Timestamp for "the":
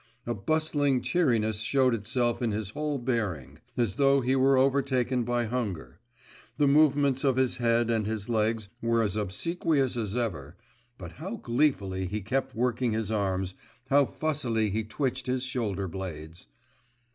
6.57-6.67